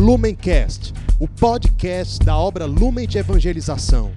[0.00, 4.12] Lumencast, o podcast da obra Lumen de Evangelização.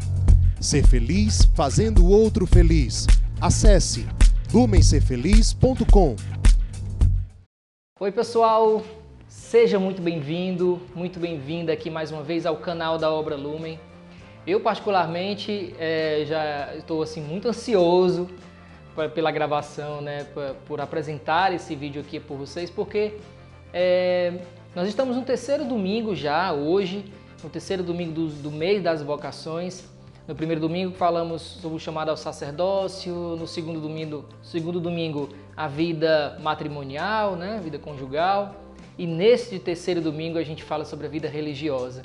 [0.57, 3.05] Ser feliz fazendo o outro feliz.
[3.41, 4.07] Acesse
[4.53, 6.15] lumencerfeliz.com.
[7.99, 8.81] Oi, pessoal,
[9.27, 13.77] seja muito bem-vindo, muito bem-vinda aqui mais uma vez ao canal da Obra Lumen.
[14.47, 18.29] Eu, particularmente, é, já estou assim, muito ansioso
[19.13, 20.25] pela gravação, né,
[20.65, 23.15] por apresentar esse vídeo aqui por vocês, porque
[23.73, 24.39] é,
[24.75, 27.05] nós estamos no terceiro domingo já, hoje,
[27.43, 29.83] no terceiro domingo do, do mês das vocações.
[30.27, 35.67] No primeiro domingo falamos sobre o chamado ao sacerdócio, no segundo domingo, segundo domingo a
[35.67, 38.55] vida matrimonial, né, vida conjugal,
[38.97, 42.01] e nesse terceiro domingo a gente fala sobre a vida religiosa.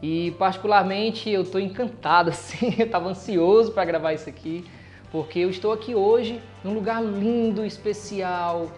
[0.00, 4.64] E particularmente eu estou encantado, assim, eu estava ansioso para gravar isso aqui,
[5.12, 8.70] porque eu estou aqui hoje num lugar lindo, especial,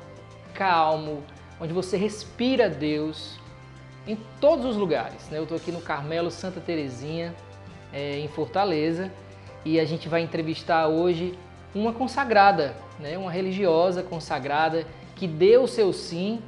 [0.55, 1.23] calmo,
[1.61, 3.38] onde você respira Deus
[4.06, 5.29] em todos os lugares.
[5.30, 5.38] Né?
[5.38, 7.34] Eu estou aqui no Carmelo Santa Terezinha,
[7.92, 9.12] é, em Fortaleza,
[9.64, 11.39] e a gente vai entrevistar hoje
[11.75, 13.17] uma consagrada, né?
[13.17, 16.42] uma religiosa consagrada que deu o seu sim,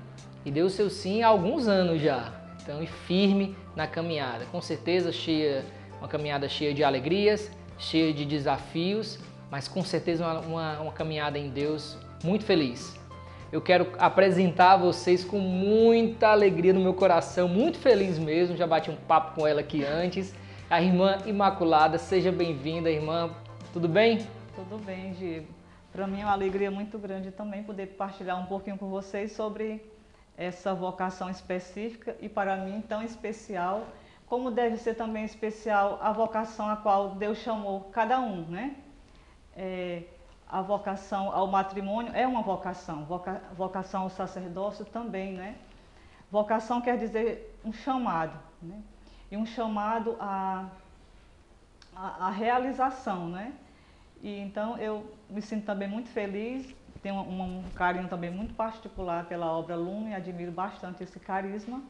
[0.45, 2.33] e deu o seu sim há alguns anos já.
[2.63, 5.65] Então, e firme na caminhada, com certeza cheia,
[5.99, 9.19] uma caminhada cheia de alegrias, cheia de desafios,
[9.51, 12.99] mas com certeza uma, uma, uma caminhada em Deus muito feliz
[13.55, 18.57] eu quero apresentar a vocês com muita alegria no meu coração, muito feliz mesmo.
[18.57, 20.35] Já bati um papo com ela aqui antes.
[20.69, 23.33] A irmã Imaculada, seja bem-vinda, irmã.
[23.73, 24.27] Tudo bem?
[24.57, 25.47] Tudo bem, Diego.
[25.93, 29.89] Para mim é uma alegria muito grande também poder partilhar um pouquinho com vocês sobre
[30.37, 33.87] essa vocação específica e para mim tão especial,
[34.27, 38.75] como deve ser também especial a vocação a qual Deus chamou cada um, né?
[39.57, 40.03] É,
[40.49, 45.57] a vocação ao matrimônio é uma vocação, voca, vocação ao sacerdócio também, né?
[46.31, 48.81] Vocação quer dizer um chamado, né?
[49.31, 50.67] E um chamado à,
[51.95, 53.53] à, à realização, né?
[54.23, 59.27] E então eu me sinto também muito feliz, tenho um, um carinho também muito particular
[59.27, 61.83] pela obra Lume, admiro bastante esse carisma.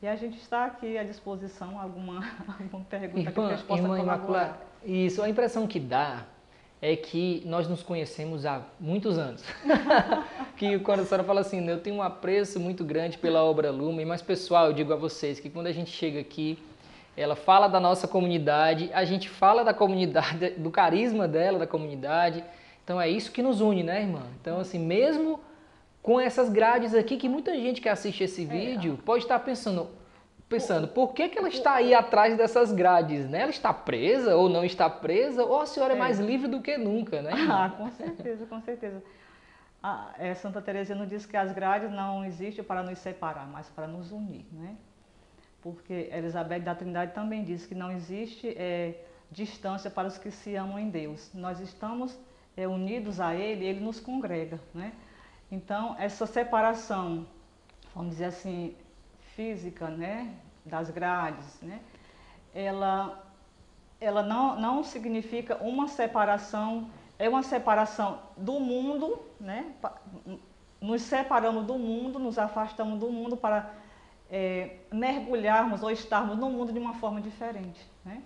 [0.00, 2.24] E a gente está aqui à disposição, alguma,
[2.58, 4.58] alguma pergunta irmã, que a gente possa irmã colaborar.
[4.82, 6.24] Isso, a impressão que dá
[6.82, 9.44] é que nós nos conhecemos há muitos anos.
[10.58, 14.04] que quando a senhora fala assim, eu tenho um apreço muito grande pela obra Lumen,
[14.04, 16.58] mas pessoal, eu digo a vocês que quando a gente chega aqui,
[17.16, 22.42] ela fala da nossa comunidade, a gente fala da comunidade, do carisma dela, da comunidade.
[22.82, 24.22] Então é isso que nos une, né, irmã?
[24.40, 25.38] Então, assim, mesmo
[26.02, 28.46] com essas grades aqui, que muita gente que assiste esse é.
[28.46, 29.88] vídeo pode estar pensando,
[30.52, 33.40] pensando, por que, que ela está aí atrás dessas grades, né?
[33.40, 36.60] Ela está presa ou não está presa, ou a senhora é, é mais livre do
[36.60, 37.32] que nunca, né?
[37.48, 39.02] Ah, com certeza, com certeza.
[39.82, 43.86] Ah, é, Santa Teresina diz que as grades não existem para nos separar, mas para
[43.86, 44.76] nos unir, né?
[45.62, 50.54] Porque Elizabeth da Trindade também diz que não existe é, distância para os que se
[50.54, 51.30] amam em Deus.
[51.32, 52.18] Nós estamos
[52.56, 54.92] é, unidos a Ele, Ele nos congrega, né?
[55.50, 57.26] Então, essa separação,
[57.94, 58.74] vamos dizer assim,
[59.34, 60.34] física, né,
[60.64, 61.80] das grades, né,
[62.54, 63.24] ela,
[64.00, 69.72] ela não, não significa uma separação, é uma separação do mundo, né,
[70.80, 73.70] nos separamos do mundo, nos afastamos do mundo para
[74.30, 78.22] é, mergulharmos ou estarmos no mundo de uma forma diferente, né,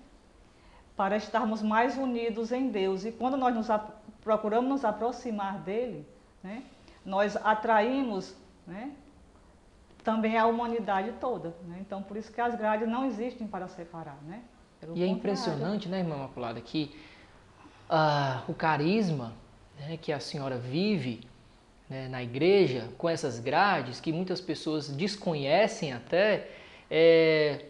[0.96, 3.04] para estarmos mais unidos em Deus.
[3.04, 3.68] E quando nós nos,
[4.22, 6.08] procuramos nos aproximar dele,
[6.42, 6.62] né,
[7.04, 8.34] nós atraímos
[8.66, 8.92] né,
[10.06, 11.52] também a humanidade toda.
[11.66, 11.78] Né?
[11.80, 14.16] Então, por isso que as grades não existem para separar.
[14.24, 14.40] Né?
[14.78, 16.94] Pelo e é impressionante, né, irmã Maculada, que
[17.90, 19.32] ah, o carisma
[19.80, 21.22] né, que a senhora vive
[21.90, 26.50] né, na igreja, com essas grades, que muitas pessoas desconhecem até,
[26.88, 27.64] é,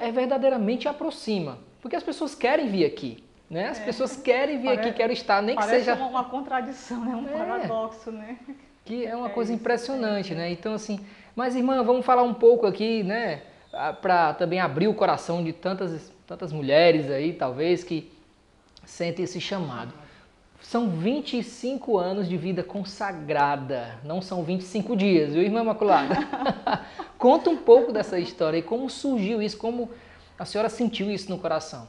[0.00, 1.58] é verdadeiramente aproxima.
[1.80, 3.24] Porque as pessoas querem vir aqui.
[3.48, 3.68] Né?
[3.68, 3.84] As é.
[3.86, 5.94] pessoas querem vir parece, aqui, querem estar, nem que seja.
[5.94, 7.16] Uma, uma contradição, né?
[7.16, 8.38] um é, paradoxo, né?
[8.84, 10.50] Que é uma é coisa impressionante, né?
[10.50, 11.00] Então, assim,
[11.40, 13.40] mas, irmã, vamos falar um pouco aqui, né?
[14.02, 18.12] Para também abrir o coração de tantas, tantas mulheres aí, talvez, que
[18.84, 19.90] sentem esse chamado.
[20.60, 26.14] São 25 anos de vida consagrada, não são 25 dias, viu, irmã Imaculada?
[27.16, 29.88] Conta um pouco dessa história e como surgiu isso, como
[30.38, 31.88] a senhora sentiu isso no coração.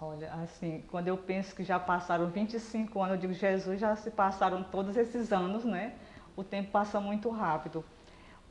[0.00, 4.12] Olha, assim, quando eu penso que já passaram 25 anos, eu digo, Jesus, já se
[4.12, 5.94] passaram todos esses anos, né?
[6.36, 7.84] O tempo passa muito rápido.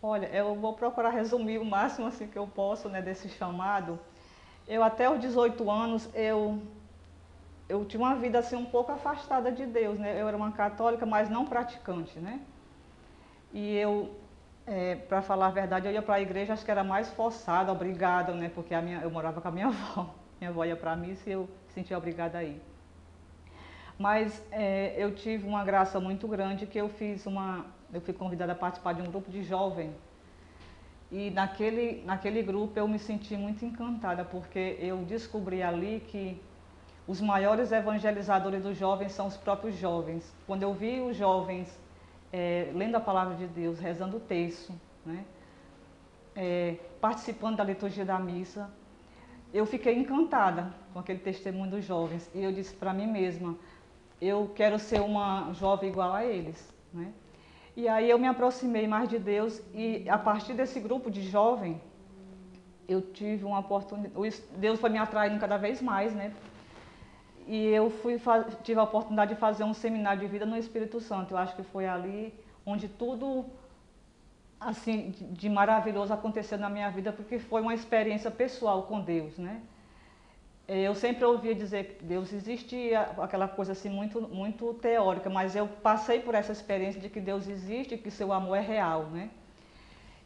[0.01, 3.99] Olha, eu vou procurar resumir o máximo assim que eu posso, né, desse chamado.
[4.67, 6.61] Eu até os 18 anos eu
[7.69, 10.19] eu tinha uma vida assim um pouco afastada de Deus, né?
[10.21, 12.39] Eu era uma católica, mas não praticante, né?
[13.53, 14.15] E eu
[14.65, 17.71] é, para falar a verdade, eu ia para a igreja, acho que era mais forçada,
[17.71, 18.49] obrigada, né?
[18.53, 20.13] Porque a minha, eu morava com a minha avó.
[20.39, 22.61] Minha avó ia para a missa e eu sentia obrigada a ir.
[23.97, 28.51] Mas é, eu tive uma graça muito grande que eu fiz uma, eu fui convidada
[28.51, 29.93] a participar de um grupo de jovem.
[31.11, 36.41] E naquele, naquele grupo eu me senti muito encantada, porque eu descobri ali que
[37.07, 40.35] os maiores evangelizadores dos jovens são os próprios jovens.
[40.45, 41.79] Quando eu vi os jovens
[42.33, 44.73] é, lendo a palavra de Deus, rezando o texto,
[45.05, 45.23] né,
[46.35, 48.69] é, participando da liturgia da missa,
[49.53, 52.29] eu fiquei encantada com aquele testemunho dos jovens.
[52.35, 53.55] E eu disse para mim mesma,
[54.21, 56.73] eu quero ser uma jovem igual a eles.
[56.93, 57.13] Né?
[57.81, 61.79] E aí eu me aproximei mais de Deus e a partir desse grupo de jovem,
[62.87, 66.33] eu tive uma oportunidade, Deus foi me atraindo cada vez mais, né?
[67.45, 68.19] E eu fui,
[68.63, 71.35] tive a oportunidade de fazer um seminário de vida no Espírito Santo.
[71.35, 72.33] Eu acho que foi ali
[72.65, 73.45] onde tudo
[74.59, 79.61] assim de maravilhoso aconteceu na minha vida, porque foi uma experiência pessoal com Deus, né?
[80.67, 85.65] Eu sempre ouvia dizer que Deus existia, aquela coisa assim muito, muito teórica, mas eu
[85.65, 89.29] passei por essa experiência de que Deus existe e que seu amor é real, né?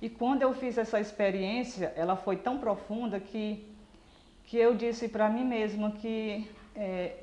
[0.01, 3.71] E quando eu fiz essa experiência, ela foi tão profunda que,
[4.45, 7.17] que eu disse para mim mesma que é,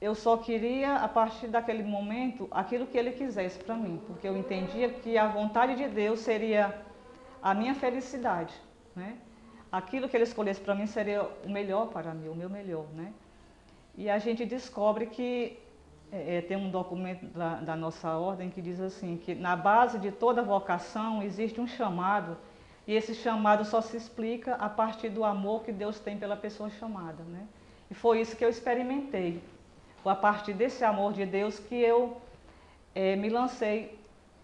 [0.00, 4.36] eu só queria, a partir daquele momento, aquilo que Ele quisesse para mim, porque eu
[4.36, 6.80] entendia que a vontade de Deus seria
[7.42, 8.54] a minha felicidade,
[8.94, 9.16] né?
[9.70, 13.12] Aquilo que ele escolhesse para mim seria o melhor para mim, o meu melhor, né?
[13.96, 15.58] E a gente descobre que
[16.12, 19.98] é, é, tem um documento da, da, nossa ordem que diz assim, que na base
[19.98, 22.36] de toda vocação existe um chamado,
[22.86, 26.70] e esse chamado só se explica a partir do amor que Deus tem pela pessoa
[26.70, 27.46] chamada, né?
[27.90, 29.40] E foi isso que eu experimentei.
[30.02, 32.20] Foi a partir desse amor de Deus que eu
[32.94, 33.99] é, me lancei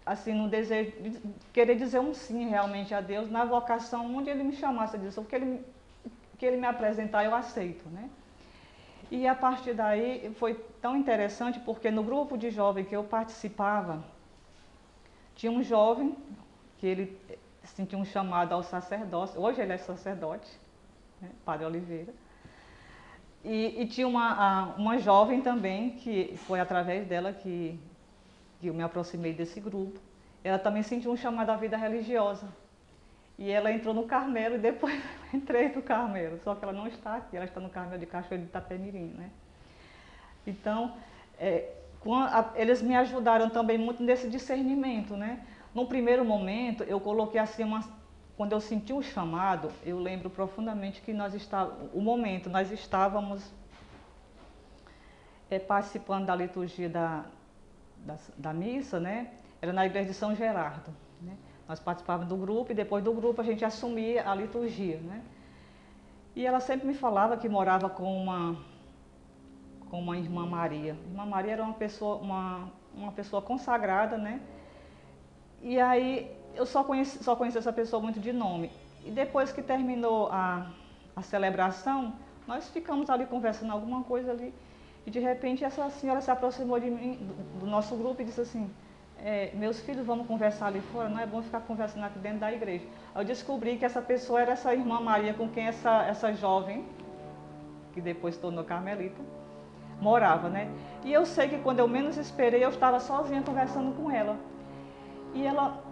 [0.07, 1.21] assim, no desejo de
[1.53, 5.25] querer dizer um sim realmente a Deus, na vocação, onde Ele me chamasse disso, o
[5.25, 5.65] que Ele,
[6.39, 8.09] que ele me apresentar, eu aceito, né?
[9.11, 14.05] E a partir daí foi tão interessante porque no grupo de jovem que eu participava,
[15.35, 16.17] tinha um jovem
[16.79, 17.19] que ele
[17.63, 20.51] sentiu um chamado ao sacerdócio, hoje ele é sacerdote,
[21.21, 22.13] né, Padre Oliveira,
[23.45, 27.79] e, e tinha uma, uma jovem também, que foi através dela que
[28.61, 29.99] que eu me aproximei desse grupo,
[30.43, 32.49] ela também sentiu um chamado à vida religiosa.
[33.39, 35.01] E ela entrou no Carmelo e depois
[35.33, 38.45] entrei no Carmelo, só que ela não está aqui, ela está no Carmelo de Cachoeiro
[38.45, 39.31] de Itapemirim, né?
[40.47, 40.95] Então,
[41.39, 41.73] é,
[42.07, 45.45] a, eles me ajudaram também muito nesse discernimento, né?
[45.75, 47.85] No primeiro momento, eu coloquei assim uma,
[48.37, 53.53] quando eu senti o chamado, eu lembro profundamente que nós estávamos, o momento, nós estávamos
[55.51, 57.27] é, participando da liturgia da,
[58.07, 59.31] da, da missa, né?
[59.61, 60.91] Era na igreja de São Gerardo.
[61.21, 61.37] Né?
[61.69, 65.23] Nós participávamos do grupo e depois do grupo a gente assumia a liturgia, né?
[66.35, 68.57] E ela sempre me falava que morava com uma
[69.91, 70.97] com uma irmã Maria.
[71.11, 74.41] Irmã Maria era uma pessoa uma, uma pessoa consagrada, né?
[75.63, 78.71] E aí eu só conheci, só conheci essa pessoa muito de nome.
[79.05, 80.71] E depois que terminou a,
[81.15, 82.15] a celebração,
[82.47, 84.53] nós ficamos ali conversando alguma coisa ali.
[85.07, 87.31] E de repente essa senhora se aproximou de mim,
[87.61, 88.69] do, nosso grupo, e disse assim,
[89.19, 92.53] é, meus filhos vamos conversar ali fora, não é bom ficar conversando aqui dentro da
[92.53, 92.85] igreja.
[93.15, 96.85] Eu descobri que essa pessoa era essa irmã Maria com quem essa, essa jovem,
[97.95, 99.23] que depois tornou carmelita,
[100.01, 100.69] morava, né?
[101.05, 104.37] E eu sei que quando eu menos esperei, eu estava sozinha conversando com ela.
[105.33, 105.83] E ela,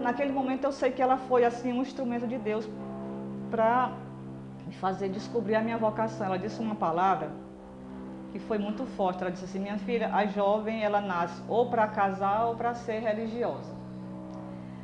[0.00, 2.68] naquele momento eu sei que ela foi assim um instrumento de Deus
[3.50, 3.92] para
[4.66, 6.26] me fazer descobrir a minha vocação.
[6.26, 7.41] Ela disse uma palavra
[8.32, 9.22] que foi muito forte.
[9.22, 12.98] Ela disse assim: minha filha, a jovem ela nasce ou para casar ou para ser
[13.00, 13.72] religiosa.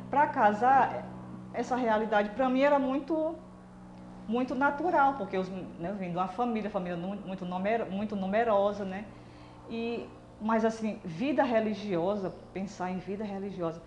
[0.09, 1.03] Para casar,
[1.53, 3.35] essa realidade para mim era muito
[4.27, 5.43] muito natural, porque eu,
[5.79, 9.05] né, eu vim de uma família, família muito, numer, muito numerosa, né?
[9.67, 10.07] E,
[10.39, 13.81] mas assim, vida religiosa, pensar em vida religiosa.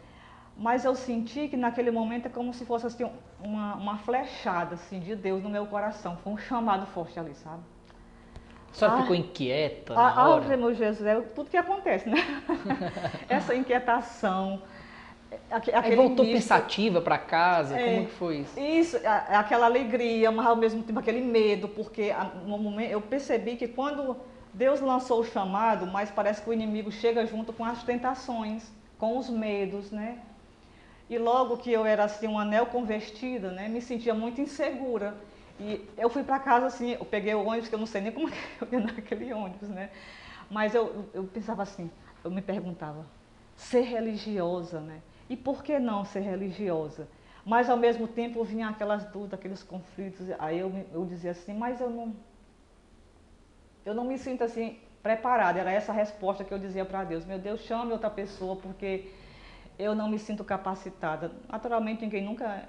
[0.56, 3.08] Mas eu senti que naquele momento é como se fosse assim,
[3.40, 6.16] uma, uma flechada assim, de Deus no meu coração.
[6.18, 7.62] Foi um chamado forte ali, sabe?
[8.72, 10.54] A senhora ficou inquieta na ah, hora?
[10.54, 12.16] Ah, meu Jesus, é tudo que acontece, né?
[13.28, 14.62] Essa inquietação.
[15.82, 18.58] Aí voltou pensativa para casa, é, como que foi isso?
[18.58, 18.96] Isso,
[19.28, 22.12] aquela alegria, mas ao mesmo tempo aquele medo, porque
[22.46, 24.16] no momento eu percebi que quando
[24.52, 29.16] Deus lançou o chamado, mas parece que o inimigo chega junto com as tentações, com
[29.18, 30.18] os medos, né?
[31.08, 35.14] E logo que eu era assim uma neoconvertida, né, me sentia muito insegura.
[35.60, 38.12] E eu fui para casa assim, eu peguei o ônibus, que eu não sei nem
[38.12, 39.90] como eu ia naquele ônibus, né?
[40.50, 41.90] Mas eu, eu pensava assim,
[42.24, 43.06] eu me perguntava,
[43.56, 45.00] ser religiosa, né?
[45.28, 47.08] E por que não ser religiosa?
[47.44, 50.26] Mas ao mesmo tempo vinha aquelas dúvidas, aqueles conflitos.
[50.38, 52.14] Aí eu, eu dizia assim, mas eu não,
[53.84, 55.58] eu não me sinto assim preparada.
[55.58, 57.24] Era essa a resposta que eu dizia para Deus.
[57.24, 59.10] Meu Deus, chame outra pessoa, porque
[59.78, 61.32] eu não me sinto capacitada.
[61.48, 62.68] Naturalmente, ninguém nunca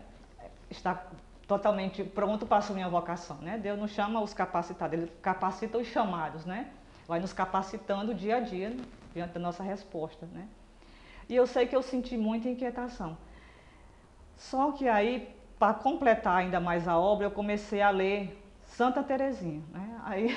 [0.69, 1.05] está
[1.53, 3.57] totalmente pronto para assumir a vocação, né?
[3.57, 6.67] Deus não chama os capacitados, Ele capacita os chamados, né?
[7.07, 8.75] Vai nos capacitando dia a dia
[9.13, 10.47] diante da nossa resposta, né?
[11.29, 13.15] E eu sei que eu senti muita inquietação.
[14.35, 15.29] Só que aí,
[15.59, 20.01] para completar ainda mais a obra, eu comecei a ler Santa Terezinha, né?
[20.05, 20.35] Aí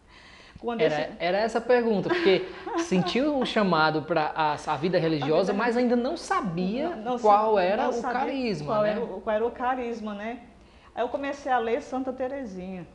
[0.78, 1.12] era, esse...
[1.18, 5.94] era essa a pergunta, porque sentiu um chamado para a, a, vida religiosa, mas ainda
[5.94, 8.66] não sabia não, não, qual era o carisma.
[8.66, 8.90] Qual, né?
[8.92, 10.40] era, qual era o carisma, né?
[10.94, 12.86] Aí eu comecei a ler Santa Terezinha.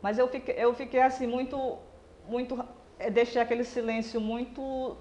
[0.00, 1.78] Mas eu fiquei, eu fiquei assim, muito,
[2.28, 2.64] muito.
[2.98, 4.96] Eh, deixei aquele silêncio muito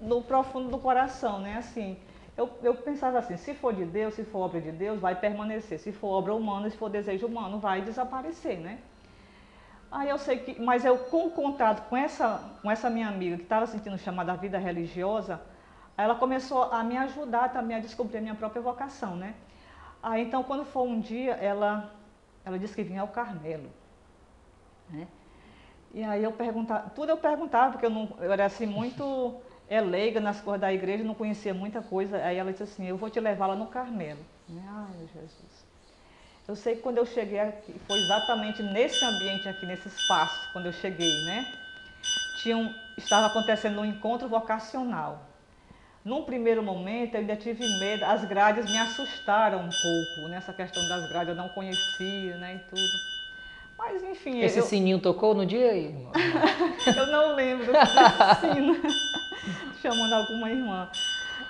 [0.00, 1.56] no profundo do coração, né?
[1.56, 1.98] Assim,
[2.36, 5.78] eu, eu pensava assim, se for de Deus, se for obra de Deus, vai permanecer.
[5.80, 8.78] Se for obra humana, se for desejo humano, vai desaparecer, né?
[9.90, 13.42] Aí eu sei que, mas eu com contato com essa, com essa minha amiga que
[13.42, 15.40] estava sentindo chamada vida religiosa,
[15.96, 19.34] ela começou a me ajudar também a descobrir a minha própria vocação, né?
[20.02, 21.92] Aí então quando foi um dia, ela,
[22.44, 23.70] ela disse que vinha ao Carmelo,
[24.90, 25.06] né?
[25.92, 29.34] E aí eu perguntava, tudo eu perguntava, porque eu, não, eu era assim muito
[29.68, 32.18] é, leiga nas coisas da igreja, não conhecia muita coisa.
[32.18, 34.20] Aí ela disse assim, eu vou te levar lá no Carmelo.
[34.48, 34.62] Né?
[34.68, 35.66] Ai, meu Jesus.
[36.46, 40.66] Eu sei que quando eu cheguei aqui, foi exatamente nesse ambiente aqui, nesse espaço, quando
[40.66, 41.52] eu cheguei, né?
[42.32, 45.27] Tinha um, estava acontecendo um encontro vocacional.
[46.08, 50.88] Num primeiro momento eu ainda tive medo, as grades me assustaram um pouco, nessa questão
[50.88, 52.92] das grades, eu não conhecia, né, e tudo.
[53.76, 54.40] Mas enfim...
[54.40, 54.64] Esse eu...
[54.64, 55.94] sininho tocou no dia aí?
[56.96, 57.66] eu não lembro
[58.40, 58.74] sino,
[59.82, 60.90] chamando alguma irmã.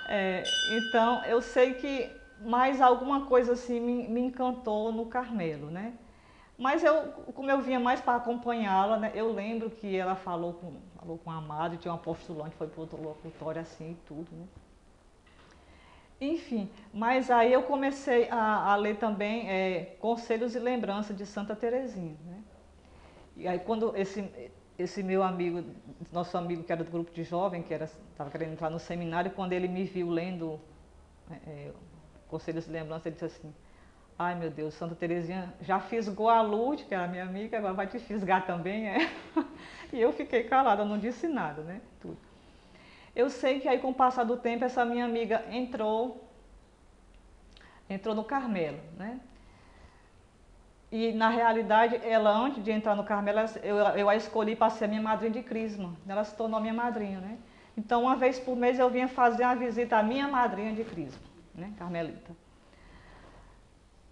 [0.09, 2.11] É, então, eu sei que
[2.41, 5.93] mas alguma coisa assim me, me encantou no Carmelo, né?
[6.57, 10.73] Mas eu, como eu vinha mais para acompanhá-la, né, eu lembro que ela falou com,
[10.99, 14.45] falou com a Amado, tinha uma postulante, foi para outro locutório assim e tudo, né?
[16.21, 21.55] Enfim, mas aí eu comecei a, a ler também é, Conselhos e Lembranças de Santa
[21.55, 22.43] Terezinha, né?
[23.37, 24.29] E aí quando esse,
[24.77, 25.63] esse meu amigo,
[26.11, 29.53] nosso amigo que era do grupo de jovem, que estava querendo entrar no seminário, quando
[29.53, 30.59] ele me viu lendo
[31.47, 31.71] é,
[32.27, 33.53] Conselho de Lembrança, ele disse assim,
[34.19, 37.87] ai meu Deus, Santa Terezinha, já fisgou a Lourdes, que era minha amiga, agora vai
[37.87, 39.09] te fisgar também, é?
[39.93, 41.81] E eu fiquei calada, não disse nada, né?
[42.01, 42.17] Tudo.
[43.15, 46.29] Eu sei que aí com o passar do tempo, essa minha amiga entrou,
[47.89, 49.19] entrou no Carmelo, né?
[50.91, 54.87] E na realidade, ela antes de entrar no Carmelo, eu, eu a escolhi para ser
[54.87, 55.95] minha madrinha de crisma.
[56.07, 57.37] Ela se tornou minha madrinha, né?
[57.77, 61.29] Então, uma vez por mês eu vinha fazer uma visita à minha madrinha de crisma
[61.59, 62.35] né, carmelita.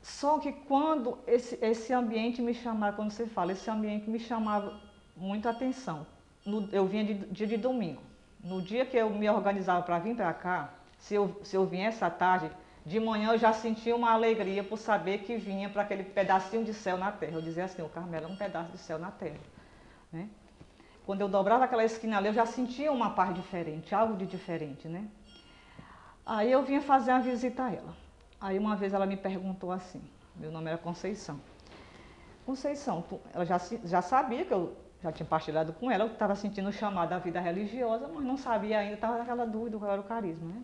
[0.08, 4.80] Só que quando esse, esse ambiente me chamava, quando você fala, esse ambiente me chamava
[5.18, 6.08] muita atenção.
[6.46, 8.02] No, eu vinha de dia de domingo.
[8.42, 12.06] No dia que eu me organizava para vir para cá, se eu, se eu viesse
[12.06, 12.50] à tarde,
[12.86, 16.74] de manhã eu já sentia uma alegria por saber que vinha para aquele pedacinho de
[16.74, 17.34] céu na terra.
[17.34, 19.42] Eu dizia assim, o Carmelo é um pedaço de céu na terra.
[20.12, 20.30] Né?
[21.06, 24.88] Quando eu dobrava aquela esquina ali, eu já sentia uma paz diferente, algo de diferente,
[24.88, 25.06] né?
[26.26, 28.07] Aí eu vinha fazer uma visita a ela.
[28.40, 30.02] Aí uma vez ela me perguntou assim,
[30.36, 31.40] meu nome era Conceição.
[32.46, 36.36] Conceição, tu, ela já, já sabia que eu já tinha partilhado com ela, eu estava
[36.36, 40.02] sentindo o chamado da vida religiosa, mas não sabia ainda, estava naquela dúvida qual era
[40.02, 40.64] o carisma, né?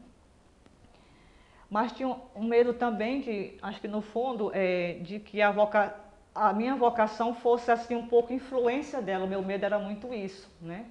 [1.70, 5.96] Mas tinha um, medo também de, acho que no fundo, é, de que a, voca,
[6.34, 10.50] a minha vocação fosse assim um pouco influência dela, o meu medo era muito isso,
[10.62, 10.86] né?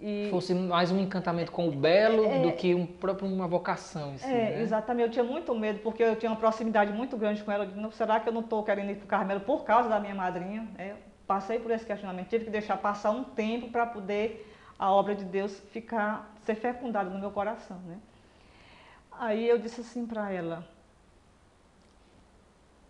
[0.00, 0.28] E...
[0.30, 4.14] Fosse mais um encantamento com o belo é, do que um próprio uma vocação.
[4.14, 4.62] Assim, é, né?
[4.62, 5.08] exatamente.
[5.08, 7.64] Eu tinha muito medo, porque eu tinha uma proximidade muito grande com ela.
[7.64, 10.14] Eu será que eu não estou querendo ir para o Carmelo por causa da minha
[10.14, 10.66] madrinha?
[10.78, 10.94] É,
[11.26, 12.28] passei por esse questionamento.
[12.28, 17.10] Tive que deixar passar um tempo para poder a obra de Deus ficar, ser fecundada
[17.10, 17.76] no meu coração.
[17.80, 17.98] Né?
[19.12, 20.66] Aí eu disse assim para ela,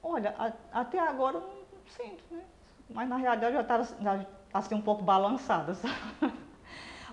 [0.00, 2.44] olha, a, até agora eu não sinto, né?
[2.88, 5.94] Mas na realidade eu já estava assim um pouco balançada, sabe?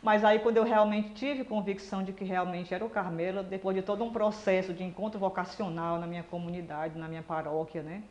[0.07, 3.83] Mas aí quando eu realmente tive convicção de que realmente era o Carmelo, depois de
[3.83, 8.01] todo um processo de encontro vocacional na minha comunidade, na minha paróquia, né?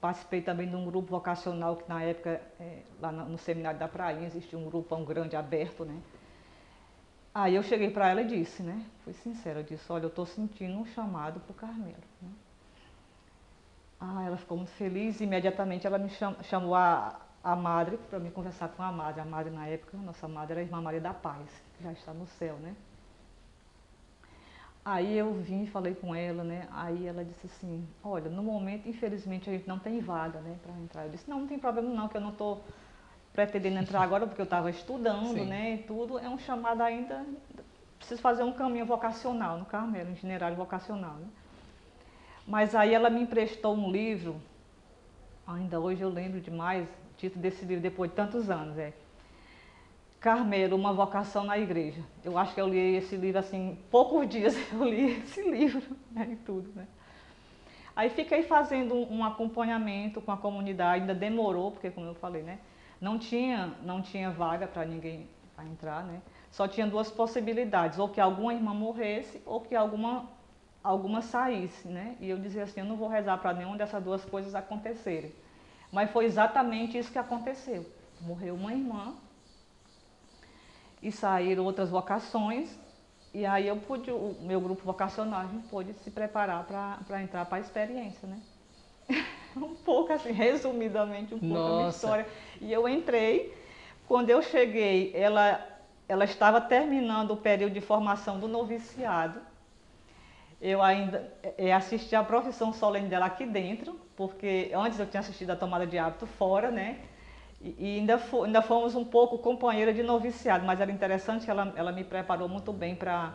[0.00, 4.26] Participei também de um grupo vocacional que na época, é, lá no seminário da Praia,
[4.26, 5.96] existia um grupão grande, aberto, né?
[7.32, 8.84] Aí eu cheguei para ela e disse, né?
[9.04, 12.04] Fui sincera, eu disse, olha, eu estou sentindo um chamado para o Carmelo.
[12.20, 12.30] Né?
[14.00, 16.10] Ah, ela ficou muito feliz e imediatamente ela me
[16.42, 19.20] chamou a, a madre para me conversar com a madre.
[19.20, 21.46] A madre na época, nossa madre era a irmã Maria da Paz,
[21.76, 22.74] que já está no céu, né?
[24.82, 26.66] Aí eu vim e falei com ela, né?
[26.70, 30.72] Aí ela disse assim, olha, no momento, infelizmente, a gente não tem vaga, né, para
[30.74, 31.04] entrar.
[31.04, 32.62] Eu disse, não, não tem problema não, que eu não estou
[33.32, 35.46] pretendendo entrar agora porque eu estava estudando, Sim.
[35.46, 36.18] né, e tudo.
[36.18, 37.24] É um chamado ainda,
[37.98, 41.28] preciso fazer um caminho vocacional no Carmelo, um itinerário vocacional, né?
[42.46, 44.36] Mas aí ela me emprestou um livro,
[45.46, 46.86] ainda hoje eu lembro demais,
[47.16, 48.92] título desse livro, depois de tantos anos, é
[50.24, 52.02] Carmelo, uma vocação na igreja.
[52.24, 56.28] Eu acho que eu li esse livro assim, poucos dias eu li esse livro, né,
[56.32, 56.86] e tudo, né.
[57.94, 62.58] Aí fiquei fazendo um, acompanhamento com a comunidade, ainda demorou, porque como eu falei, né,
[62.98, 66.22] não tinha, não tinha vaga para ninguém para entrar, né.
[66.50, 70.24] Só tinha duas possibilidades, ou que alguma irmã morresse, ou que alguma,
[70.82, 72.16] alguma saísse, né.
[72.18, 75.34] E eu dizia assim, eu não vou rezar para nenhuma dessas duas coisas acontecerem.
[75.94, 77.86] Mas foi exatamente isso que aconteceu.
[78.20, 79.14] Morreu uma irmã,
[81.04, 82.76] e saíram outras vocações.
[83.32, 87.44] E aí eu pude, o meu grupo vocacional, a gente pôde se preparar para entrar
[87.44, 88.40] para a experiência, né?
[89.54, 91.72] um pouco assim, resumidamente, um pouco Nossa.
[91.72, 92.26] a minha história.
[92.60, 93.54] E eu entrei,
[94.08, 95.62] quando eu cheguei, ela,
[96.08, 99.40] ela estava terminando o período de formação do noviciado.
[100.66, 105.50] Eu ainda é, assisti a profissão solene dela aqui dentro, porque antes eu tinha assistido
[105.50, 107.00] a tomada de hábito fora, né?
[107.60, 112.02] E, ainda, ainda fomos um pouco companheira de noviciado, mas era interessante ela, ela me
[112.02, 113.34] preparou muito bem para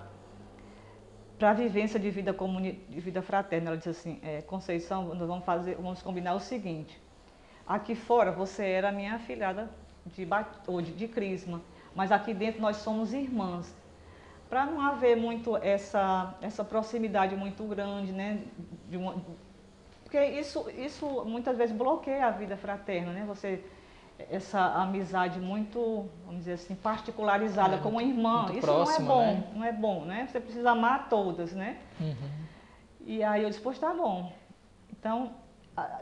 [1.38, 3.70] para a vivência de vida comuni, de vida fraterna.
[3.70, 7.00] Ela disse assim, é, Conceição, nós vamos fazer, vamos combinar o seguinte.
[7.68, 9.70] Aqui fora você era minha afilhada
[10.08, 10.28] de,
[10.66, 11.62] ou de, de crisma,
[11.94, 13.72] mas aqui dentro nós somos irmãs.
[14.50, 18.42] Para não haver muito essa, essa proximidade muito grande, né?
[18.92, 19.16] Uma,
[20.04, 23.24] porque isso, isso muitas vezes bloqueia a vida fraterna, né?
[23.28, 23.64] Você
[24.30, 28.48] essa amizade muito, vamos dizer assim, particularizada é, como irmã.
[28.52, 29.44] Isso próximo, não é bom, né?
[29.56, 30.28] não é bom, né?
[30.30, 31.78] Você precisa amar todas, né?
[32.00, 32.16] Uhum.
[33.06, 34.34] E aí eu disse, pois tá bom.
[34.92, 35.32] Então,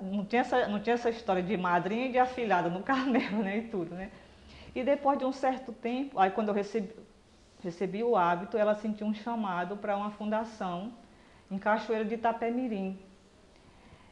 [0.01, 3.57] não tinha, essa, não tinha essa história de madrinha e de afilhada no Carmelo, né?
[3.57, 4.09] E tudo, né?
[4.73, 6.93] E depois de um certo tempo, aí quando eu recebi,
[7.67, 10.93] recebi o hábito, ela sentiu um chamado para uma fundação
[11.51, 12.97] em Cachoeira de Itapemirim.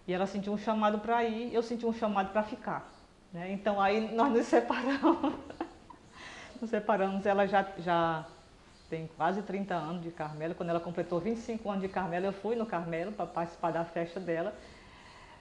[0.05, 2.91] E ela sentiu um chamado para ir, eu senti um chamado para ficar.
[3.31, 3.53] Né?
[3.53, 5.33] Então aí nós nos separamos.
[6.59, 8.25] nos separamos, ela já, já
[8.89, 10.53] tem quase 30 anos de Carmelo.
[10.53, 14.19] Quando ela completou 25 anos de Carmelo, eu fui no Carmelo para participar da festa
[14.19, 14.53] dela.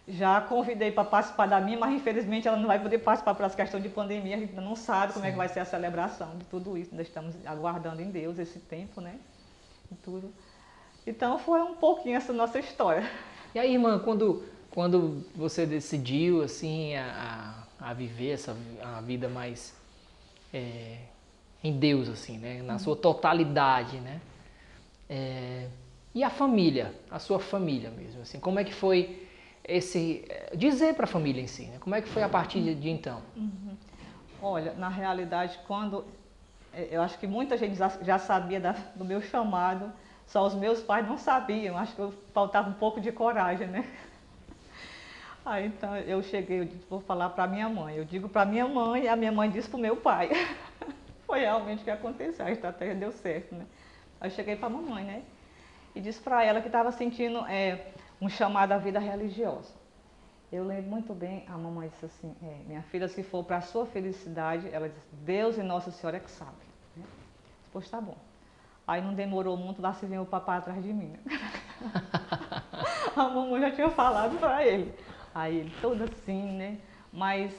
[0.07, 3.57] Já convidei para participar da minha, mas infelizmente ela não vai poder participar por essa
[3.57, 4.37] questão de pandemia.
[4.37, 5.29] A gente ainda não sabe como Sim.
[5.29, 6.91] é que vai ser a celebração de tudo isso.
[6.91, 9.15] Ainda estamos aguardando em Deus esse tempo, né?
[9.91, 10.31] E tudo.
[11.07, 13.11] Então foi um pouquinho essa nossa história.
[13.55, 19.75] E aí, irmã, quando, quando você decidiu assim a, a viver essa a vida mais
[20.53, 20.99] é,
[21.63, 22.63] em Deus, assim, né?
[22.63, 24.21] Na sua totalidade, né?
[25.09, 25.69] É,
[26.15, 29.24] e a família, a sua família mesmo, assim, como é que foi
[29.67, 30.25] esse
[30.55, 31.79] dizer para a família em si, né?
[31.81, 33.23] Como é que foi a partir de, de então?
[33.37, 33.77] Uhum.
[34.43, 36.05] Olha, na realidade, quando
[36.73, 39.93] é, eu acho que muita gente já sabia da, do meu chamado,
[40.27, 41.79] só os meus pais não sabiam.
[41.79, 43.89] Acho que eu faltava um pouco de coragem, né?
[45.47, 47.97] Aí então eu cheguei, eu disse, vou falar para minha mãe.
[47.97, 50.31] Eu digo para minha mãe e a minha mãe disse para o meu pai.
[51.27, 53.65] Foi realmente o que aconteceu, a estratégia deu certo, né?
[54.21, 55.23] Aí eu cheguei para a mamãe, né?
[55.95, 59.73] E disse para ela que estava sentindo é, um chamado à vida religiosa.
[60.53, 63.61] Eu lembro muito bem, a mamãe disse assim, é, minha filha, se for para a
[63.61, 66.53] sua felicidade, ela disse, Deus e Nossa Senhora é que sabe.
[66.97, 67.05] Né?
[67.73, 68.17] Pois tá bom.
[68.87, 71.09] Aí não demorou muito, lá se vem o papai atrás de mim.
[71.09, 71.19] Né?
[73.17, 74.95] a mamãe já tinha falado para ele.
[75.35, 76.79] Aí ele todo assim, né?
[77.13, 77.53] Mas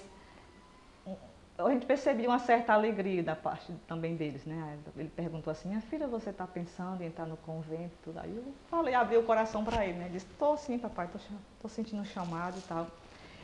[1.58, 4.78] a gente percebia uma certa alegria da parte também deles, né?
[4.98, 7.94] Ele perguntou assim, minha filha, você está pensando em entrar no convento?
[8.04, 8.20] Tudo.
[8.20, 10.06] Aí eu falei, abri o coração para ele, né?
[10.06, 12.88] Ele disse, estou sim, papai, estou sentindo um chamado e tal.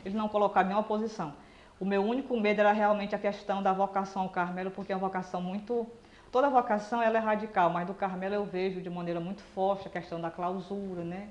[0.04, 1.32] Ele não colocava nenhuma oposição.
[1.80, 5.00] O meu único medo era realmente a questão da vocação ao Carmelo, porque é uma
[5.00, 5.86] vocação muito...
[6.30, 9.90] Toda vocação ela é radical, mas do Carmelo eu vejo de maneira muito forte a
[9.90, 11.28] questão da clausura, né?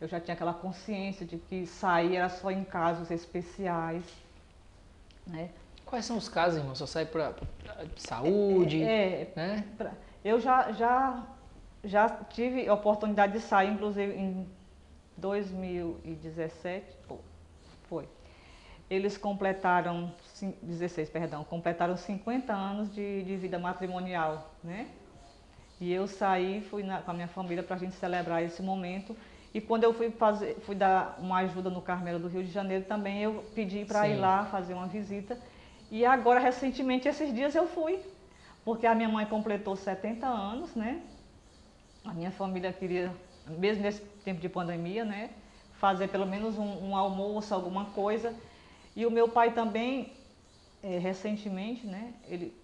[0.00, 4.04] Eu já tinha aquela consciência de que sair era só em casos especiais.
[5.26, 5.50] Né?
[5.86, 6.74] Quais são os casos, irmão?
[6.74, 7.32] Só sai para
[7.96, 8.82] saúde?
[8.82, 9.64] É, né?
[9.78, 9.92] Pra,
[10.24, 11.24] eu já, já,
[11.84, 14.46] já tive a oportunidade de sair, inclusive em
[15.16, 16.84] 2017,
[17.88, 18.08] foi.
[18.90, 20.12] Eles completaram,
[20.62, 24.88] 16, perdão, completaram 50 anos de, de vida matrimonial, né?
[25.80, 29.16] E eu saí, fui na, com a minha família para a gente celebrar esse momento.
[29.54, 32.84] E quando eu fui, fazer, fui dar uma ajuda no Carmelo do Rio de Janeiro
[32.84, 35.38] também, eu pedi para ir lá fazer uma visita.
[35.90, 38.00] E agora, recentemente, esses dias eu fui,
[38.64, 41.00] porque a minha mãe completou 70 anos, né?
[42.04, 43.12] A minha família queria,
[43.46, 45.30] mesmo nesse tempo de pandemia, né,
[45.74, 48.34] fazer pelo menos um, um almoço, alguma coisa.
[48.94, 50.12] E o meu pai também,
[50.82, 52.54] é, recentemente, né, ele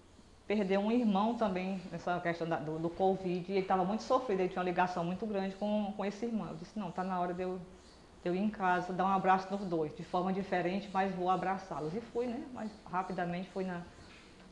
[0.46, 4.40] perdeu um irmão também nessa questão da, do, do, Covid e ele estava muito sofrido,
[4.40, 6.48] ele tinha uma ligação muito grande com, com esse irmão.
[6.48, 7.60] Eu disse, não, está na hora de eu,
[8.24, 11.94] eu ir em casa, dar um abraço nos dois, de forma diferente, mas vou abraçá-los.
[11.94, 12.42] E fui, né?
[12.52, 13.82] Mas rapidamente fui na,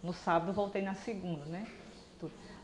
[0.02, 1.66] no sábado, voltei na segunda, né?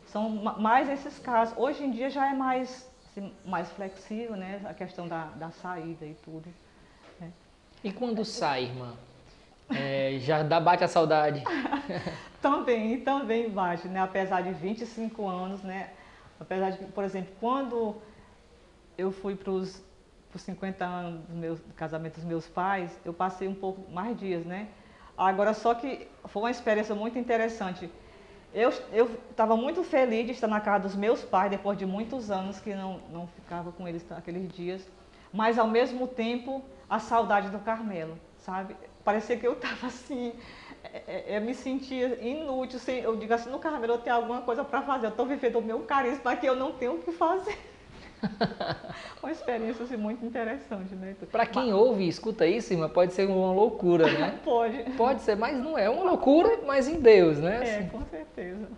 [0.07, 1.57] São mais esses casos.
[1.59, 4.61] Hoje em dia já é mais, assim, mais flexível, né?
[4.65, 6.49] A questão da, da saída e tudo.
[7.21, 7.31] Né?
[7.83, 8.95] E quando sai, irmã?
[9.69, 11.43] É, já dá, bate a saudade.
[12.41, 14.01] também, também bate, né?
[14.01, 15.91] Apesar de 25 anos, né?
[16.39, 17.97] Apesar de, por exemplo, quando
[18.97, 19.83] eu fui para os
[20.39, 24.45] 50 anos do, meu, do casamento dos meus pais, eu passei um pouco mais dias,
[24.45, 24.69] né?
[25.17, 27.91] Agora, só que foi uma experiência muito interessante.
[28.53, 28.71] Eu
[29.31, 32.75] estava muito feliz de estar na casa dos meus pais, depois de muitos anos que
[32.75, 34.87] não, não ficava com eles aqueles dias.
[35.33, 38.77] Mas, ao mesmo tempo, a saudade do Carmelo, sabe?
[39.07, 40.35] parecia que eu estava assim,
[40.83, 42.79] é, é, eu me sentia inútil.
[42.79, 45.61] Assim, eu digo assim, no Carmelo eu tenho alguma coisa para fazer, eu estou vivendo
[45.61, 47.57] o meu carisma que eu não tenho o que fazer.
[49.23, 51.15] uma experiência assim, muito interessante, né?
[51.31, 51.75] Para quem mas...
[51.75, 54.39] ouve e escuta isso, irmã, pode ser uma loucura, né?
[54.45, 54.79] pode.
[54.97, 57.57] Pode ser, mas não é uma loucura, mas em Deus, né?
[57.57, 58.69] É, assim, com certeza.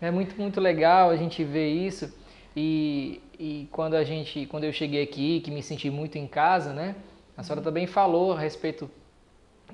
[0.00, 2.12] É muito, muito legal a gente ver isso.
[2.56, 6.72] E, e quando a gente, quando eu cheguei aqui, que me senti muito em casa,
[6.72, 6.94] né?
[7.36, 8.90] A senhora também falou a respeito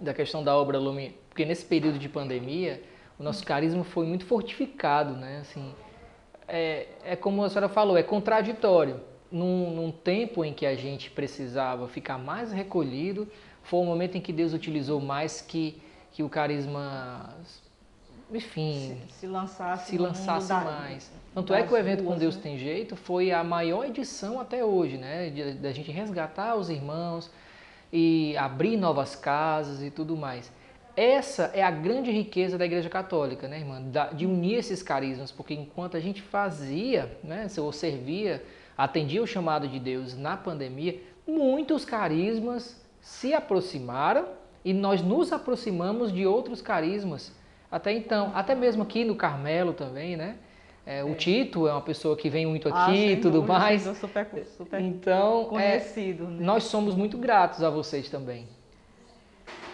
[0.00, 2.82] da questão da obra Lume, porque nesse período de pandemia,
[3.18, 5.38] o nosso carisma foi muito fortificado, né?
[5.40, 5.72] Assim,
[6.48, 9.00] é, é como a senhora falou, é contraditório.
[9.32, 13.26] Num, num tempo em que a gente precisava ficar mais recolhido,
[13.62, 15.80] foi o momento em que Deus utilizou mais que,
[16.12, 17.34] que o carisma,
[18.30, 21.10] enfim, se, se lançasse, se lançasse mais.
[21.34, 22.42] Tanto é que o evento ruas, Com Deus né?
[22.42, 25.30] Tem Jeito foi a maior edição até hoje, né?
[25.60, 27.30] Da gente resgatar os irmãos,
[27.92, 30.50] e abrir novas casas e tudo mais.
[30.96, 33.82] Essa é a grande riqueza da Igreja Católica, né, irmã?
[34.14, 38.42] De unir esses carismas, porque enquanto a gente fazia, né, ou servia,
[38.76, 44.26] atendia o chamado de Deus na pandemia, muitos carismas se aproximaram
[44.64, 47.32] e nós nos aproximamos de outros carismas.
[47.70, 50.36] Até então, até mesmo aqui no Carmelo também, né?
[50.84, 51.14] É, o é.
[51.14, 53.82] Tito é uma pessoa que vem muito ah, aqui e tudo dúvida, mais.
[53.82, 56.24] Super, super então, conhecido.
[56.24, 56.44] É, né?
[56.44, 58.48] nós somos muito gratos a vocês também.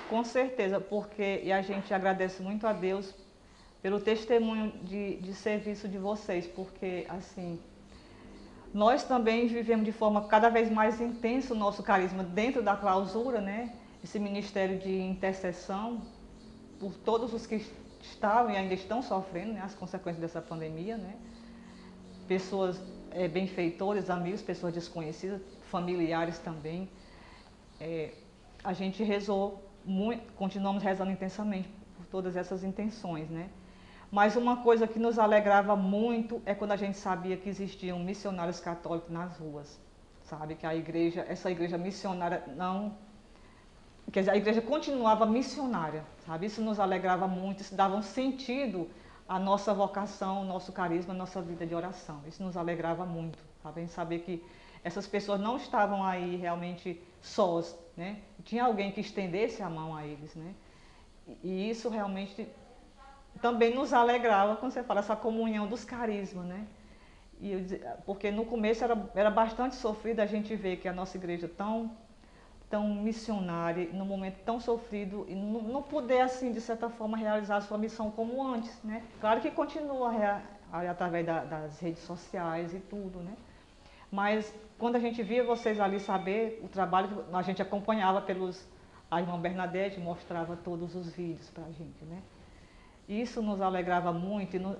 [0.09, 3.15] Com certeza, porque e a gente agradece muito a Deus
[3.83, 7.59] pelo testemunho de, de serviço de vocês, porque assim
[8.73, 13.41] nós também vivemos de forma cada vez mais intensa o nosso carisma dentro da clausura,
[13.41, 13.75] né?
[14.03, 16.03] Esse ministério de intercessão
[16.79, 17.65] por todos os que
[18.03, 21.15] estavam e ainda estão sofrendo né, as consequências dessa pandemia, né?
[22.27, 26.89] Pessoas é, benfeitores, amigos, pessoas desconhecidas, familiares também.
[27.81, 28.13] É,
[28.63, 33.49] a gente rezou muito, continuamos rezando intensamente por todas essas intenções, né?
[34.11, 38.59] Mas uma coisa que nos alegrava muito é quando a gente sabia que existiam missionários
[38.59, 39.79] católicos nas ruas,
[40.23, 40.55] sabe?
[40.55, 42.97] Que a igreja, essa igreja missionária não
[44.11, 46.47] quer dizer, a igreja continuava missionária, sabe?
[46.47, 48.89] Isso nos alegrava muito, isso dava um sentido
[49.29, 52.23] à nossa vocação, ao nosso carisma, à nossa vida de oração.
[52.27, 53.87] Isso nos alegrava muito, sabe?
[53.89, 54.43] Saber que
[54.83, 58.21] essas pessoas não estavam aí realmente sós, né?
[58.45, 60.55] Tinha alguém que estendesse a mão a eles, né?
[61.43, 62.49] E isso realmente
[63.41, 66.67] também nos alegrava quando você fala essa comunhão dos carismas, né?
[67.41, 67.61] E eu,
[68.05, 71.91] porque no começo era, era bastante sofrido a gente ver que a nossa igreja tão
[72.71, 77.61] tão missionária, num momento tão sofrido, e não, poder, assim, de certa forma, realizar a
[77.61, 79.03] sua missão como antes, né?
[79.21, 83.35] Claro que continua através da, das redes sociais e tudo, né?
[84.11, 88.67] Mas quando a gente via vocês ali saber o trabalho, a gente acompanhava pelos...
[89.11, 92.23] A irmã Bernadette mostrava todos os vídeos para a gente, né?
[93.09, 94.77] Isso nos alegrava muito e no,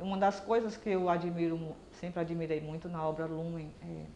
[0.00, 4.06] uma das coisas que eu admiro, sempre admirei muito na obra Lumen, é,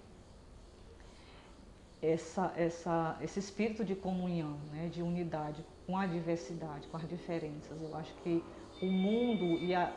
[2.03, 7.81] essa, essa, esse espírito de comunhão, né, de unidade com a diversidade, com as diferenças.
[7.81, 8.43] Eu acho que
[8.83, 9.93] o mundo e a,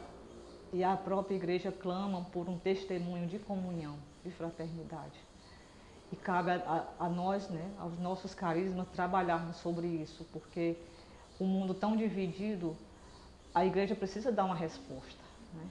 [0.72, 5.20] e a própria igreja clamam por um testemunho de comunhão, de fraternidade.
[6.12, 10.76] E cabe a, a, a nós, né, aos nossos carismas, trabalharmos sobre isso, porque
[11.40, 12.76] o mundo tão dividido,
[13.54, 15.24] a igreja precisa dar uma resposta.
[15.54, 15.68] Né?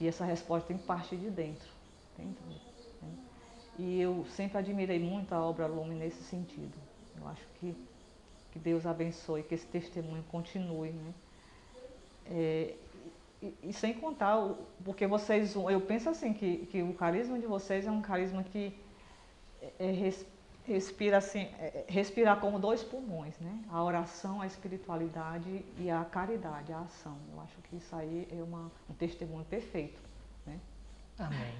[0.00, 1.68] E essa resposta tem que partir de dentro.
[2.16, 2.42] dentro
[3.80, 6.76] e eu sempre admirei muito a obra Lume nesse sentido.
[7.16, 7.74] Eu acho que,
[8.52, 10.90] que Deus abençoe, que esse testemunho continue.
[10.90, 11.14] Né?
[12.26, 12.74] É,
[13.40, 14.36] e, e, sem contar,
[14.84, 18.78] porque vocês, eu penso assim, que, que o carisma de vocês é um carisma que
[19.62, 20.12] é, é,
[20.66, 23.58] respira assim, é, é, respirar como dois pulmões, né?
[23.70, 27.16] A oração, a espiritualidade e a caridade, a ação.
[27.32, 30.00] Eu acho que isso aí é uma, um testemunho perfeito,
[30.46, 30.58] né?
[31.18, 31.52] Amém.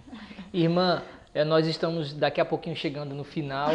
[0.53, 1.03] Irmã,
[1.35, 3.71] é, nós estamos daqui a pouquinho chegando no final.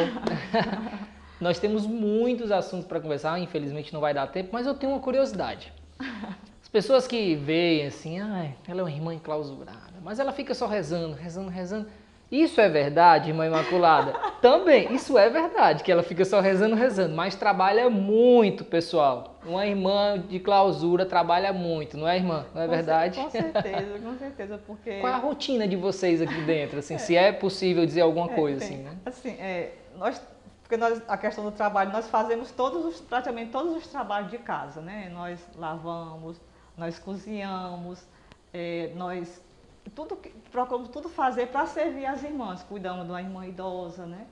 [1.39, 5.01] nós temos muitos assuntos para conversar, infelizmente não vai dar tempo, mas eu tenho uma
[5.01, 5.71] curiosidade.
[6.61, 10.67] As pessoas que veem assim, ah, ela é uma irmã enclausurada, mas ela fica só
[10.67, 11.87] rezando, rezando, rezando.
[12.41, 14.13] Isso é verdade, irmã Imaculada?
[14.41, 19.37] Também, isso é verdade, que ela fica só rezando, rezando, mas trabalha muito, pessoal.
[19.45, 22.45] Uma irmã de clausura trabalha muito, não é, irmã?
[22.53, 23.19] Não é com verdade?
[23.21, 24.99] Com certeza, com certeza, porque...
[24.99, 28.29] Qual é a rotina de vocês aqui dentro, assim, é, se é possível dizer alguma
[28.31, 28.91] é, coisa, tem, assim, né?
[29.05, 30.21] Assim, é, nós,
[30.61, 34.39] porque nós, a questão do trabalho, nós fazemos todos os, praticamente todos os trabalhos de
[34.39, 35.09] casa, né?
[35.13, 36.41] Nós lavamos,
[36.77, 38.05] nós cozinhamos,
[38.53, 39.44] é, nós
[39.95, 40.19] tudo,
[40.51, 42.61] procuramos tudo fazer para servir as irmãs.
[42.63, 44.27] Cuidamos de uma irmã idosa, né?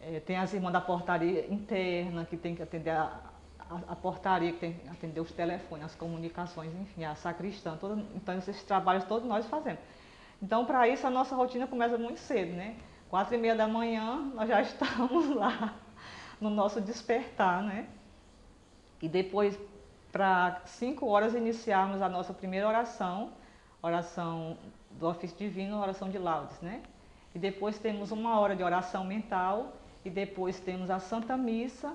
[0.00, 3.20] É, tem as irmãs da portaria interna, que tem que atender a,
[3.58, 7.76] a, a, portaria, que tem que atender os telefones, as comunicações, enfim, a sacristã.
[7.76, 9.80] Todo, então, esses trabalhos todos nós fazemos.
[10.40, 12.76] Então, para isso, a nossa rotina começa muito cedo, né?
[13.10, 15.74] Quatro e meia da manhã, nós já estamos lá
[16.40, 17.86] no nosso despertar, né?
[19.00, 19.58] E depois,
[20.10, 23.32] para cinco horas, iniciarmos a nossa primeira oração,
[23.82, 24.56] oração
[24.92, 26.82] do ofício divino, oração de laudes, né?
[27.34, 29.72] E depois temos uma hora de oração mental
[30.04, 31.92] e depois temos a Santa Missa,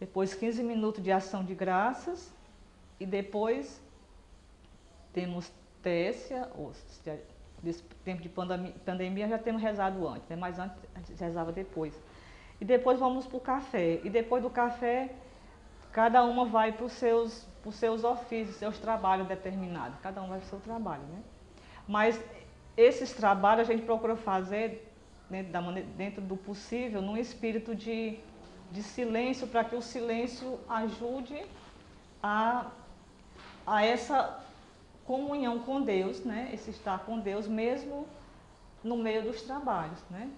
[0.00, 2.32] depois 15 minutos de ação de graças
[2.98, 3.80] e depois
[5.12, 6.72] temos Técia, ou,
[7.62, 10.36] nesse tempo de pandemia já temos rezado antes, né?
[10.36, 12.00] mas antes a gente rezava depois.
[12.60, 14.00] E depois vamos para o café.
[14.04, 15.12] E depois do café,
[15.90, 19.98] cada uma vai para os seus por seus ofícios, seus trabalhos determinados.
[20.00, 21.22] Cada um vai para o seu trabalho, né?
[21.86, 22.20] Mas
[22.76, 24.92] esses trabalhos a gente procura fazer
[25.28, 28.18] dentro, da maneira, dentro do possível, num espírito de,
[28.70, 31.44] de silêncio, para que o silêncio ajude
[32.22, 32.66] a,
[33.66, 34.42] a essa
[35.04, 36.50] comunhão com Deus, né?
[36.52, 38.06] Esse estar com Deus mesmo
[38.82, 40.30] no meio dos trabalhos, né?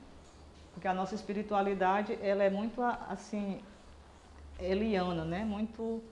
[0.73, 3.61] Porque a nossa espiritualidade, ela é muito assim
[4.59, 5.45] eliana, né?
[5.45, 6.03] Muito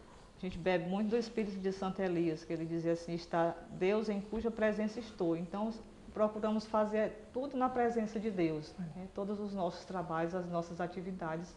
[0.42, 4.09] a gente bebe muito do espírito de Santo Elias, que ele dizia assim, está Deus
[4.09, 5.37] em cuja presença estou.
[5.37, 5.72] Então,
[6.12, 9.07] procuramos fazer tudo na presença de Deus, né?
[9.14, 11.55] todos os nossos trabalhos, as nossas atividades.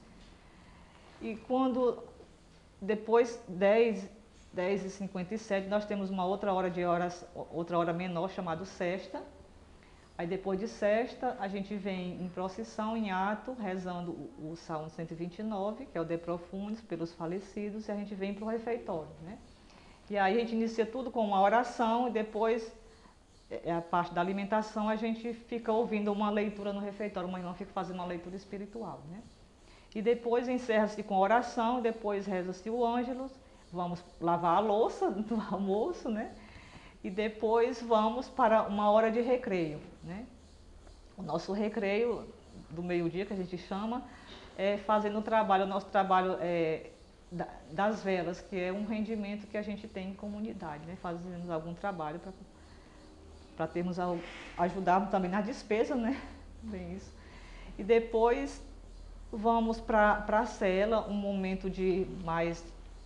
[1.20, 2.04] E quando,
[2.80, 4.08] depois, 10,
[4.54, 9.20] 10 e 57, nós temos uma outra hora de horas, outra hora menor, chamada sexta,
[10.18, 15.88] Aí depois de sexta, a gente vem em procissão, em ato, rezando o, Salmo 129,
[15.88, 19.10] que é o De Profundis, pelos falecidos, e a gente vem para o refeitório.
[19.24, 19.38] Né?
[20.10, 22.74] E aí a gente inicia tudo com uma oração e depois
[23.52, 27.40] é, é a parte da alimentação, a gente fica ouvindo uma leitura no refeitório, uma
[27.40, 29.02] irmã fica fazendo uma leitura espiritual.
[29.10, 29.22] Né?
[29.94, 33.34] E depois encerra-se com oração, depois reza-se o ângelus,
[33.70, 36.34] vamos lavar a louça do almoço, né?
[37.06, 39.80] e depois vamos para uma hora de recreio.
[40.06, 40.26] Né?
[41.18, 42.28] O nosso recreio
[42.70, 44.04] do meio-dia, que a gente chama,
[44.58, 46.92] é fazendo o trabalho, o nosso trabalho é,
[47.72, 50.86] das velas, que é um rendimento que a gente tem em comunidade.
[50.86, 50.96] Né?
[51.02, 52.22] Fazemos algum trabalho
[53.58, 53.98] para termos
[54.58, 56.22] ajudar também na despesa, né?
[56.64, 57.12] Bem isso.
[57.78, 58.62] E depois
[59.32, 62.64] vamos para a cela, um momento de mais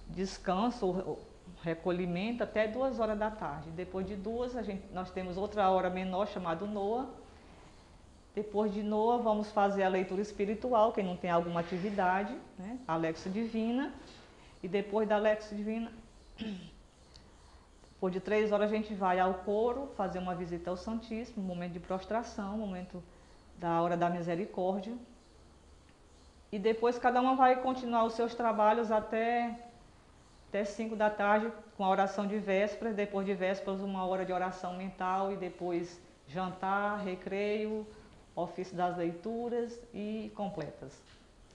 [0.08, 1.18] descanso,
[1.63, 3.69] recolhimento até duas horas da tarde.
[3.72, 7.10] Depois de duas, a gente, nós temos outra hora menor chamada Noa.
[8.34, 12.80] Depois de Noa, vamos fazer a leitura espiritual, quem não tem alguma atividade, né?
[12.88, 13.93] a Lexo Divina.
[14.63, 15.91] E depois da Lexo Divina,
[17.93, 21.74] depois de três horas, a gente vai ao coro, fazer uma visita ao Santíssimo, momento
[21.74, 23.04] de prostração, momento
[23.58, 24.93] da hora da misericórdia.
[26.52, 29.69] E depois cada uma vai continuar os seus trabalhos até
[30.50, 34.34] até 5 da tarde com a oração de vésperas, depois de vésperas uma hora de
[34.34, 37.86] oração mental e depois jantar, recreio,
[38.36, 41.00] ofício das leituras e completas.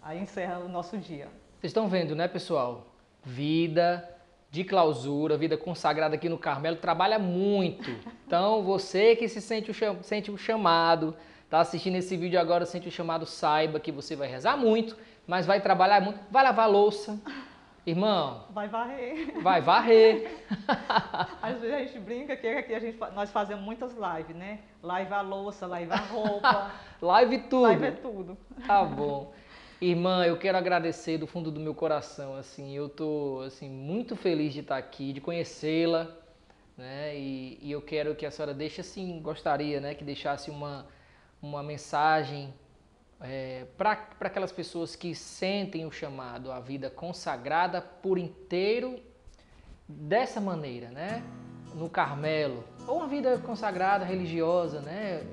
[0.01, 1.27] Aí encerra o nosso dia.
[1.59, 2.87] Vocês estão vendo, né, pessoal?
[3.25, 4.09] Vida
[4.51, 7.91] de clausura, vida consagrada aqui no Carmelo, trabalha muito.
[8.25, 12.87] Então, você que se sente o, sente o chamado, está assistindo esse vídeo agora, sente
[12.87, 17.19] o chamado, saiba que você vai rezar muito, mas vai trabalhar muito, vai lavar louça,
[17.87, 18.47] Irmão.
[18.51, 19.43] Vai varrer.
[19.43, 20.45] Vai varrer.
[21.43, 24.61] Às vezes a gente brinca que aqui a gente, nós fazemos muitas lives, né?
[24.83, 26.73] Live a louça, live a roupa.
[27.01, 27.63] live tudo.
[27.63, 28.39] Live é tudo.
[28.67, 29.35] Tá bom.
[29.81, 34.55] Irmã, eu quero agradecer do fundo do meu coração, assim, eu tô assim muito feliz
[34.55, 36.11] de estar aqui, de conhecê-la,
[36.75, 37.15] né?
[37.15, 40.87] E, e eu quero que a senhora deixe assim, gostaria, né, que deixasse uma,
[41.43, 42.55] uma mensagem
[43.25, 49.01] é, para aquelas pessoas que sentem o chamado à vida consagrada por inteiro
[49.89, 51.23] dessa maneira, né?
[51.75, 55.27] No Carmelo, ou uma vida consagrada religiosa, né?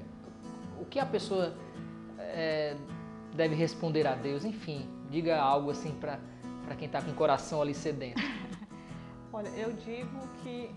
[0.80, 1.54] O que a pessoa
[2.17, 2.75] é,
[3.36, 4.45] deve responder a Deus?
[4.45, 6.17] Enfim, diga algo assim para
[6.77, 8.21] quem está com o coração ali sedento.
[9.34, 10.73] Olha, eu digo que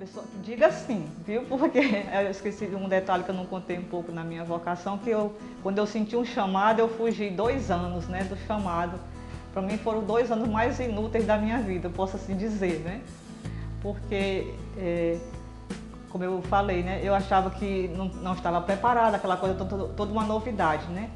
[0.00, 1.42] pessoa diga sim, viu?
[1.42, 1.78] Porque
[2.24, 5.10] eu esqueci de um detalhe que eu não contei um pouco na minha vocação, que
[5.10, 8.98] eu, quando eu senti um chamado, eu fugi dois anos né, do chamado.
[9.52, 13.02] Para mim foram dois anos mais inúteis da minha vida, eu posso assim dizer, né?
[13.82, 15.18] Porque, é,
[16.08, 20.12] como eu falei, né, eu achava que não, não estava preparada, aquela coisa, toda, toda
[20.12, 21.10] uma novidade, né?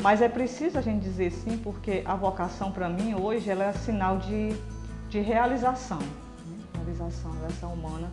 [0.00, 3.72] Mas é preciso a gente dizer sim, porque a vocação para mim hoje ela é
[3.72, 4.54] sinal de,
[5.08, 5.98] de realização
[6.90, 8.10] realização, essa humana.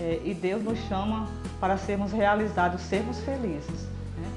[0.00, 1.28] É, e Deus nos chama
[1.60, 3.86] para sermos realizados, sermos felizes.
[4.16, 4.28] Né?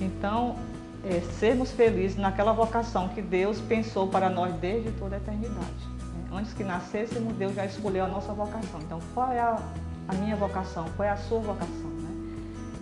[0.00, 0.56] Então,
[1.04, 5.86] é, sermos felizes naquela vocação que Deus pensou para nós desde toda a eternidade.
[6.14, 6.38] Né?
[6.38, 8.80] Antes que nascêssemos, Deus já escolheu a nossa vocação.
[8.80, 9.58] Então, qual é a,
[10.08, 10.86] a minha vocação?
[10.96, 11.90] Qual é a sua vocação?
[11.90, 12.10] Né?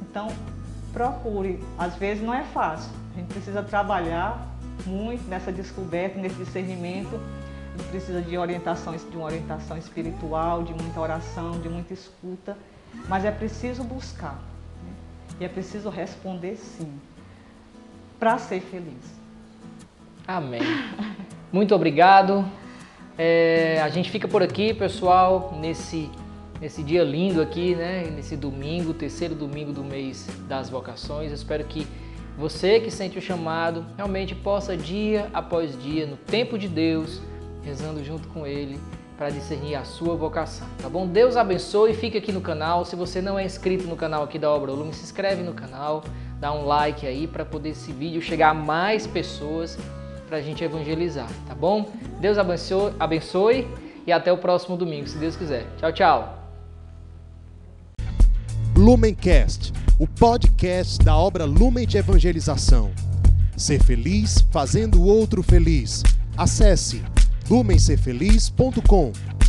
[0.02, 0.28] Então,
[0.92, 1.62] procure.
[1.78, 2.90] Às vezes não é fácil.
[3.14, 4.46] A gente precisa trabalhar
[4.86, 7.20] muito nessa descoberta, nesse discernimento
[7.82, 12.56] precisa de orientação, de uma orientação espiritual, de muita oração, de muita escuta,
[13.08, 14.34] mas é preciso buscar
[14.82, 14.92] né?
[15.40, 16.92] e é preciso responder sim,
[18.18, 19.20] para ser feliz.
[20.26, 20.60] Amém.
[21.52, 22.44] Muito obrigado.
[23.18, 26.10] É, a gente fica por aqui, pessoal, nesse,
[26.60, 28.04] nesse dia lindo aqui, né?
[28.14, 31.30] Nesse domingo, terceiro domingo do mês das vocações.
[31.30, 31.86] Eu espero que
[32.38, 37.20] você que sente o chamado realmente possa, dia após dia, no tempo de Deus,
[37.64, 38.78] rezando junto com Ele
[39.16, 41.06] para discernir a sua vocação, tá bom?
[41.06, 42.86] Deus abençoe, fique aqui no canal.
[42.86, 46.02] Se você não é inscrito no canal aqui da Obra Lume, se inscreve no canal,
[46.40, 49.78] dá um like aí para poder esse vídeo chegar a mais pessoas
[50.26, 51.90] para a gente evangelizar, tá bom?
[52.18, 53.68] Deus abençoe, abençoe
[54.06, 55.66] e até o próximo domingo, se Deus quiser.
[55.76, 56.38] Tchau, tchau.
[58.74, 62.90] Lumencast, o podcast da obra Lumen de Evangelização.
[63.54, 66.02] Ser feliz fazendo o outro feliz.
[66.38, 67.02] Acesse
[67.50, 69.39] lumencerfeliz.com